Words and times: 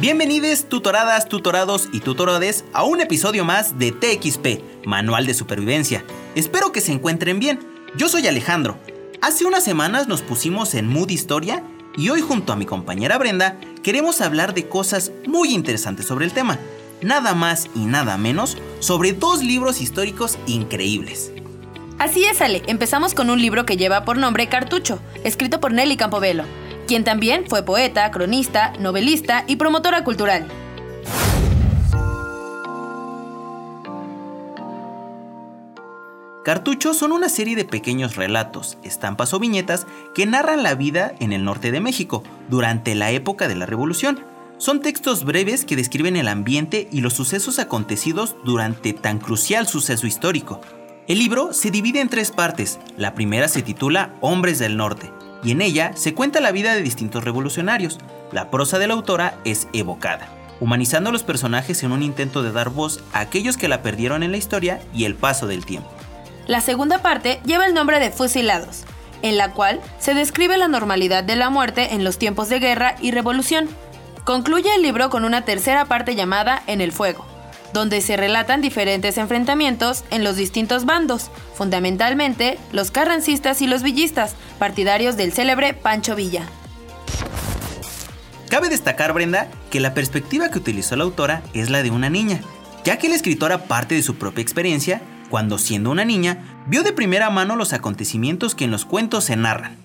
Bienvenidos 0.00 0.68
tutoradas, 0.68 1.28
tutorados 1.28 1.88
y 1.90 1.98
tutorades 1.98 2.64
a 2.72 2.84
un 2.84 3.00
episodio 3.00 3.44
más 3.44 3.80
de 3.80 3.90
TXP, 3.90 4.86
Manual 4.86 5.26
de 5.26 5.34
Supervivencia. 5.34 6.04
Espero 6.36 6.70
que 6.70 6.80
se 6.80 6.92
encuentren 6.92 7.40
bien. 7.40 7.58
Yo 7.96 8.08
soy 8.08 8.28
Alejandro. 8.28 8.78
Hace 9.22 9.44
unas 9.44 9.64
semanas 9.64 10.06
nos 10.06 10.22
pusimos 10.22 10.76
en 10.76 10.86
Mood 10.86 11.10
Historia 11.10 11.64
y 11.96 12.10
hoy 12.10 12.20
junto 12.20 12.52
a 12.52 12.56
mi 12.56 12.64
compañera 12.64 13.18
Brenda 13.18 13.58
queremos 13.82 14.20
hablar 14.20 14.54
de 14.54 14.68
cosas 14.68 15.10
muy 15.26 15.52
interesantes 15.52 16.06
sobre 16.06 16.26
el 16.26 16.32
tema. 16.32 16.60
Nada 17.02 17.34
más 17.34 17.68
y 17.74 17.80
nada 17.80 18.16
menos 18.18 18.56
sobre 18.78 19.14
dos 19.14 19.42
libros 19.42 19.80
históricos 19.80 20.38
increíbles. 20.46 21.32
Así 21.98 22.24
es, 22.24 22.40
Ale. 22.40 22.62
Empezamos 22.68 23.14
con 23.14 23.30
un 23.30 23.42
libro 23.42 23.66
que 23.66 23.76
lleva 23.76 24.04
por 24.04 24.16
nombre 24.16 24.48
Cartucho, 24.48 25.00
escrito 25.24 25.58
por 25.58 25.72
Nelly 25.72 25.96
Campobello 25.96 26.44
quien 26.88 27.04
también 27.04 27.44
fue 27.46 27.62
poeta, 27.62 28.10
cronista, 28.10 28.72
novelista 28.80 29.44
y 29.46 29.56
promotora 29.56 30.02
cultural. 30.02 30.48
Cartuchos 36.44 36.96
son 36.96 37.12
una 37.12 37.28
serie 37.28 37.56
de 37.56 37.66
pequeños 37.66 38.16
relatos, 38.16 38.78
estampas 38.82 39.34
o 39.34 39.38
viñetas 39.38 39.86
que 40.14 40.24
narran 40.24 40.62
la 40.62 40.74
vida 40.74 41.14
en 41.20 41.34
el 41.34 41.44
norte 41.44 41.70
de 41.70 41.80
México 41.80 42.22
durante 42.48 42.94
la 42.94 43.10
época 43.10 43.48
de 43.48 43.54
la 43.54 43.66
Revolución. 43.66 44.24
Son 44.56 44.80
textos 44.80 45.24
breves 45.24 45.66
que 45.66 45.76
describen 45.76 46.16
el 46.16 46.26
ambiente 46.26 46.88
y 46.90 47.02
los 47.02 47.12
sucesos 47.12 47.58
acontecidos 47.58 48.34
durante 48.46 48.94
tan 48.94 49.18
crucial 49.18 49.68
suceso 49.68 50.06
histórico. 50.06 50.62
El 51.06 51.18
libro 51.18 51.52
se 51.52 51.70
divide 51.70 52.00
en 52.00 52.08
tres 52.08 52.30
partes. 52.30 52.78
La 52.96 53.14
primera 53.14 53.46
se 53.48 53.60
titula 53.60 54.14
Hombres 54.22 54.58
del 54.58 54.78
Norte, 54.78 55.12
y 55.42 55.52
en 55.52 55.62
ella 55.62 55.92
se 55.94 56.14
cuenta 56.14 56.40
la 56.40 56.52
vida 56.52 56.74
de 56.74 56.82
distintos 56.82 57.24
revolucionarios. 57.24 57.98
La 58.32 58.50
prosa 58.50 58.78
de 58.78 58.86
la 58.86 58.94
autora 58.94 59.38
es 59.44 59.68
evocada, 59.72 60.28
humanizando 60.60 61.10
a 61.10 61.12
los 61.12 61.22
personajes 61.22 61.82
en 61.82 61.92
un 61.92 62.02
intento 62.02 62.42
de 62.42 62.52
dar 62.52 62.70
voz 62.70 63.02
a 63.12 63.20
aquellos 63.20 63.56
que 63.56 63.68
la 63.68 63.82
perdieron 63.82 64.22
en 64.22 64.32
la 64.32 64.38
historia 64.38 64.80
y 64.92 65.04
el 65.04 65.14
paso 65.14 65.46
del 65.46 65.64
tiempo. 65.64 65.90
La 66.46 66.60
segunda 66.60 67.02
parte 67.02 67.40
lleva 67.44 67.66
el 67.66 67.74
nombre 67.74 68.00
de 68.00 68.10
Fusilados, 68.10 68.84
en 69.22 69.36
la 69.36 69.52
cual 69.52 69.80
se 69.98 70.14
describe 70.14 70.56
la 70.56 70.68
normalidad 70.68 71.24
de 71.24 71.36
la 71.36 71.50
muerte 71.50 71.94
en 71.94 72.04
los 72.04 72.18
tiempos 72.18 72.48
de 72.48 72.58
guerra 72.58 72.96
y 73.00 73.10
revolución. 73.10 73.68
Concluye 74.24 74.74
el 74.74 74.82
libro 74.82 75.10
con 75.10 75.24
una 75.24 75.44
tercera 75.44 75.84
parte 75.86 76.14
llamada 76.14 76.62
En 76.66 76.80
el 76.80 76.92
Fuego, 76.92 77.26
donde 77.72 78.00
se 78.00 78.16
relatan 78.16 78.60
diferentes 78.60 79.18
enfrentamientos 79.18 80.04
en 80.10 80.24
los 80.24 80.36
distintos 80.36 80.84
bandos, 80.84 81.30
fundamentalmente 81.54 82.58
los 82.72 82.90
carrancistas 82.90 83.62
y 83.62 83.66
los 83.66 83.82
villistas, 83.82 84.34
partidarios 84.58 85.16
del 85.16 85.32
célebre 85.32 85.74
Pancho 85.74 86.16
Villa. 86.16 86.44
Cabe 88.48 88.68
destacar, 88.70 89.12
Brenda, 89.12 89.48
que 89.70 89.80
la 89.80 89.92
perspectiva 89.92 90.48
que 90.48 90.58
utilizó 90.58 90.96
la 90.96 91.04
autora 91.04 91.42
es 91.52 91.68
la 91.68 91.82
de 91.82 91.90
una 91.90 92.08
niña, 92.08 92.40
ya 92.84 92.98
que 92.98 93.08
la 93.08 93.14
escritora 93.14 93.64
parte 93.64 93.94
de 93.94 94.02
su 94.02 94.16
propia 94.16 94.42
experiencia 94.42 95.02
cuando, 95.28 95.58
siendo 95.58 95.90
una 95.90 96.06
niña, 96.06 96.62
vio 96.66 96.82
de 96.82 96.92
primera 96.92 97.28
mano 97.28 97.56
los 97.56 97.72
acontecimientos 97.72 98.54
que 98.54 98.64
en 98.64 98.70
los 98.70 98.86
cuentos 98.86 99.24
se 99.24 99.36
narran. 99.36 99.76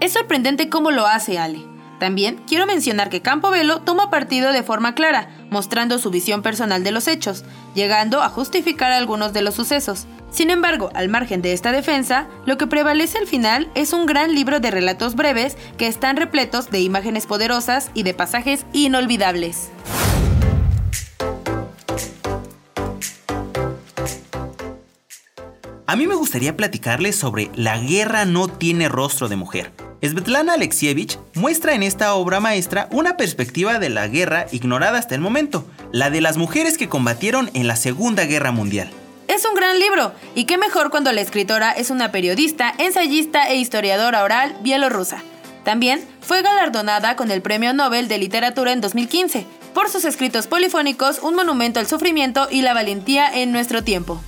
Es 0.00 0.14
sorprendente 0.14 0.68
cómo 0.68 0.90
lo 0.90 1.06
hace 1.06 1.38
Ale. 1.38 1.71
También 2.02 2.42
quiero 2.48 2.66
mencionar 2.66 3.10
que 3.10 3.22
Campobello 3.22 3.82
toma 3.82 4.10
partido 4.10 4.50
de 4.50 4.64
forma 4.64 4.96
clara, 4.96 5.28
mostrando 5.50 6.00
su 6.00 6.10
visión 6.10 6.42
personal 6.42 6.82
de 6.82 6.90
los 6.90 7.06
hechos, 7.06 7.44
llegando 7.76 8.24
a 8.24 8.28
justificar 8.28 8.90
algunos 8.90 9.32
de 9.32 9.40
los 9.40 9.54
sucesos. 9.54 10.08
Sin 10.28 10.50
embargo, 10.50 10.90
al 10.94 11.08
margen 11.08 11.42
de 11.42 11.52
esta 11.52 11.70
defensa, 11.70 12.26
lo 12.44 12.58
que 12.58 12.66
prevalece 12.66 13.18
al 13.18 13.28
final 13.28 13.70
es 13.76 13.92
un 13.92 14.06
gran 14.06 14.34
libro 14.34 14.58
de 14.58 14.72
relatos 14.72 15.14
breves 15.14 15.56
que 15.78 15.86
están 15.86 16.16
repletos 16.16 16.70
de 16.70 16.80
imágenes 16.80 17.26
poderosas 17.26 17.92
y 17.94 18.02
de 18.02 18.14
pasajes 18.14 18.66
inolvidables. 18.72 19.70
A 25.86 25.94
mí 25.94 26.06
me 26.08 26.14
gustaría 26.14 26.56
platicarles 26.56 27.14
sobre 27.14 27.52
La 27.54 27.78
guerra 27.78 28.24
no 28.24 28.48
tiene 28.48 28.88
rostro 28.88 29.28
de 29.28 29.36
mujer, 29.36 29.72
Svetlana 30.08 30.54
Alexievich 30.54 31.16
muestra 31.34 31.74
en 31.74 31.84
esta 31.84 32.14
obra 32.14 32.40
maestra 32.40 32.88
una 32.90 33.16
perspectiva 33.16 33.78
de 33.78 33.88
la 33.88 34.08
guerra 34.08 34.46
ignorada 34.50 34.98
hasta 34.98 35.14
el 35.14 35.20
momento, 35.20 35.64
la 35.92 36.10
de 36.10 36.20
las 36.20 36.36
mujeres 36.36 36.76
que 36.76 36.88
combatieron 36.88 37.50
en 37.54 37.68
la 37.68 37.76
Segunda 37.76 38.24
Guerra 38.24 38.50
Mundial. 38.50 38.90
Es 39.28 39.44
un 39.44 39.54
gran 39.54 39.78
libro, 39.78 40.12
y 40.34 40.44
qué 40.44 40.58
mejor 40.58 40.90
cuando 40.90 41.12
la 41.12 41.20
escritora 41.20 41.70
es 41.70 41.90
una 41.90 42.10
periodista, 42.10 42.74
ensayista 42.78 43.44
e 43.44 43.56
historiadora 43.56 44.24
oral 44.24 44.56
bielorrusa. 44.62 45.22
También 45.64 46.04
fue 46.20 46.42
galardonada 46.42 47.14
con 47.14 47.30
el 47.30 47.40
Premio 47.40 47.72
Nobel 47.72 48.08
de 48.08 48.18
Literatura 48.18 48.72
en 48.72 48.80
2015 48.80 49.46
por 49.72 49.88
sus 49.88 50.04
escritos 50.04 50.48
polifónicos 50.48 51.20
Un 51.22 51.36
monumento 51.36 51.78
al 51.78 51.86
sufrimiento 51.86 52.48
y 52.50 52.62
la 52.62 52.74
valentía 52.74 53.32
en 53.32 53.52
nuestro 53.52 53.84
tiempo. 53.84 54.20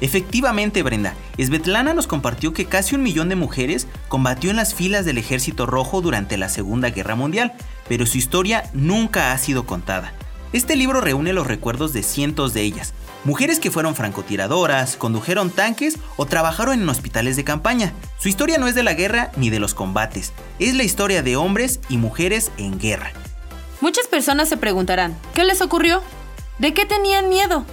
Efectivamente, 0.00 0.82
Brenda, 0.82 1.14
Svetlana 1.38 1.94
nos 1.94 2.06
compartió 2.06 2.52
que 2.52 2.66
casi 2.66 2.94
un 2.94 3.02
millón 3.02 3.28
de 3.28 3.36
mujeres 3.36 3.86
combatió 4.08 4.50
en 4.50 4.56
las 4.56 4.74
filas 4.74 5.04
del 5.04 5.18
Ejército 5.18 5.64
Rojo 5.64 6.02
durante 6.02 6.36
la 6.36 6.48
Segunda 6.50 6.90
Guerra 6.90 7.14
Mundial, 7.14 7.54
pero 7.88 8.04
su 8.04 8.18
historia 8.18 8.70
nunca 8.74 9.32
ha 9.32 9.38
sido 9.38 9.64
contada. 9.64 10.12
Este 10.52 10.76
libro 10.76 11.00
reúne 11.00 11.32
los 11.32 11.46
recuerdos 11.46 11.92
de 11.92 12.02
cientos 12.02 12.52
de 12.52 12.62
ellas, 12.62 12.92
mujeres 13.24 13.58
que 13.58 13.70
fueron 13.70 13.94
francotiradoras, 13.94 14.96
condujeron 14.96 15.50
tanques 15.50 15.98
o 16.16 16.26
trabajaron 16.26 16.80
en 16.80 16.88
hospitales 16.88 17.36
de 17.36 17.44
campaña. 17.44 17.92
Su 18.18 18.28
historia 18.28 18.58
no 18.58 18.68
es 18.68 18.74
de 18.74 18.82
la 18.82 18.94
guerra 18.94 19.32
ni 19.36 19.50
de 19.50 19.58
los 19.58 19.74
combates, 19.74 20.32
es 20.58 20.74
la 20.74 20.84
historia 20.84 21.22
de 21.22 21.36
hombres 21.36 21.80
y 21.88 21.96
mujeres 21.96 22.52
en 22.58 22.78
guerra. 22.78 23.12
Muchas 23.80 24.06
personas 24.08 24.48
se 24.48 24.56
preguntarán, 24.56 25.16
¿qué 25.34 25.44
les 25.44 25.60
ocurrió? 25.60 26.02
¿De 26.58 26.72
qué 26.72 26.86
tenían 26.86 27.28
miedo? 27.28 27.64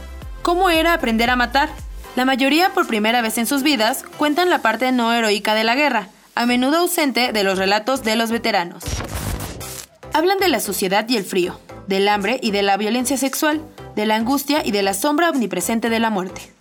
¿Cómo 0.41 0.69
era 0.69 0.93
aprender 0.93 1.29
a 1.29 1.35
matar? 1.35 1.69
La 2.15 2.25
mayoría, 2.25 2.73
por 2.73 2.85
primera 2.85 3.23
vez 3.23 3.39
en 3.39 3.47
sus 3.47 3.63
vidas, 3.63 4.03
cuentan 4.17 4.51
la 4.51 4.61
parte 4.61 4.91
no 4.91 5.11
heroica 5.11 5.55
de 5.55 5.63
la 5.63 5.73
guerra, 5.73 6.09
a 6.35 6.45
menudo 6.45 6.77
ausente 6.77 7.31
de 7.31 7.43
los 7.43 7.57
relatos 7.57 8.03
de 8.03 8.15
los 8.15 8.29
veteranos. 8.29 8.83
Hablan 10.13 10.37
de 10.37 10.47
la 10.47 10.59
suciedad 10.59 11.09
y 11.09 11.17
el 11.17 11.23
frío, 11.23 11.59
del 11.87 12.07
hambre 12.07 12.39
y 12.43 12.51
de 12.51 12.61
la 12.61 12.77
violencia 12.77 13.17
sexual, 13.17 13.63
de 13.95 14.05
la 14.05 14.15
angustia 14.15 14.61
y 14.63 14.69
de 14.69 14.83
la 14.83 14.93
sombra 14.93 15.31
omnipresente 15.31 15.89
de 15.89 15.99
la 15.99 16.11
muerte. 16.11 16.53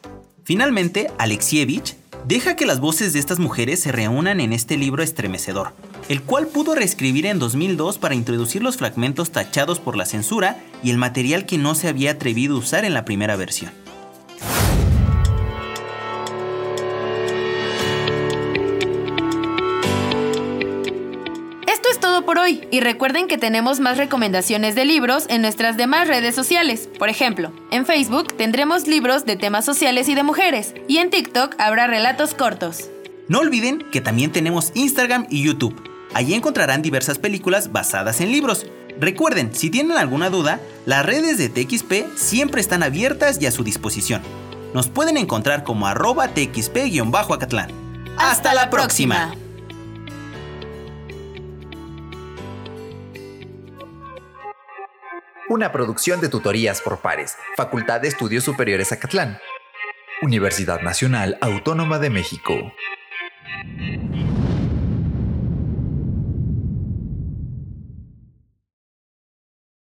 Finalmente, 0.42 1.10
Alexievich 1.18 1.96
deja 2.26 2.56
que 2.56 2.64
las 2.64 2.80
voces 2.80 3.12
de 3.12 3.18
estas 3.18 3.38
mujeres 3.38 3.80
se 3.80 3.92
reúnan 3.92 4.40
en 4.40 4.54
este 4.54 4.78
libro 4.78 5.02
estremecedor, 5.02 5.74
el 6.08 6.22
cual 6.22 6.46
pudo 6.46 6.74
reescribir 6.74 7.26
en 7.26 7.38
2002 7.38 7.98
para 7.98 8.14
introducir 8.14 8.62
los 8.62 8.78
fragmentos 8.78 9.32
tachados 9.32 9.80
por 9.80 9.98
la 9.98 10.06
censura 10.06 10.56
y 10.82 10.90
el 10.90 10.96
material 10.96 11.44
que 11.44 11.58
no 11.58 11.74
se 11.74 11.88
había 11.88 12.12
atrevido 12.12 12.56
a 12.56 12.60
usar 12.60 12.86
en 12.86 12.94
la 12.94 13.04
primera 13.04 13.36
versión. 13.36 13.81
Por 22.24 22.38
hoy 22.38 22.66
y 22.70 22.80
recuerden 22.80 23.28
que 23.28 23.38
tenemos 23.38 23.80
más 23.80 23.96
recomendaciones 23.96 24.74
de 24.74 24.84
libros 24.84 25.26
en 25.28 25.42
nuestras 25.42 25.76
demás 25.76 26.08
redes 26.08 26.34
sociales. 26.34 26.88
Por 26.98 27.08
ejemplo, 27.08 27.52
en 27.70 27.86
Facebook 27.86 28.36
tendremos 28.36 28.86
libros 28.86 29.24
de 29.24 29.36
temas 29.36 29.64
sociales 29.64 30.08
y 30.08 30.14
de 30.14 30.22
mujeres 30.22 30.74
y 30.88 30.98
en 30.98 31.10
TikTok 31.10 31.54
habrá 31.58 31.86
relatos 31.86 32.34
cortos. 32.34 32.90
No 33.28 33.40
olviden 33.40 33.84
que 33.90 34.00
también 34.00 34.32
tenemos 34.32 34.72
Instagram 34.74 35.26
y 35.30 35.42
YouTube. 35.42 35.80
Allí 36.14 36.34
encontrarán 36.34 36.82
diversas 36.82 37.18
películas 37.18 37.72
basadas 37.72 38.20
en 38.20 38.32
libros. 38.32 38.66
Recuerden, 39.00 39.54
si 39.54 39.70
tienen 39.70 39.96
alguna 39.96 40.30
duda, 40.30 40.60
las 40.86 41.04
redes 41.04 41.38
de 41.38 41.48
TXP 41.48 42.16
siempre 42.16 42.60
están 42.60 42.82
abiertas 42.82 43.40
y 43.40 43.46
a 43.46 43.50
su 43.50 43.64
disposición. 43.64 44.22
Nos 44.74 44.88
pueden 44.88 45.16
encontrar 45.16 45.64
como 45.64 45.86
arroba 45.86 46.34
TXP-Acatlán. 46.34 47.70
¡Hasta, 48.18 48.54
la 48.54 48.70
próxima. 48.70 49.34
Una 55.52 55.70
producción 55.70 56.18
de 56.22 56.30
tutorías 56.30 56.80
por 56.80 57.00
pares, 57.00 57.36
Facultad 57.58 58.00
de 58.00 58.08
Estudios 58.08 58.42
Superiores 58.42 58.90
Acatlán, 58.90 59.38
Universidad 60.22 60.80
Nacional 60.80 61.36
Autónoma 61.42 61.98
de 61.98 62.08
México. 62.08 62.72